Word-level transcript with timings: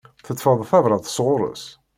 Teṭṭfeḍ-d 0.25 0.63
tabrat 0.69 1.09
sɣur-s? 1.15 1.65